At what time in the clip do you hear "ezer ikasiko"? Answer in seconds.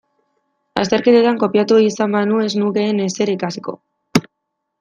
3.07-3.77